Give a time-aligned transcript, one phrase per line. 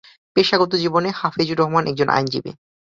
[0.35, 2.51] পেশাগত জীবনে হাফিজুর রহমান একজন আইনজীবী।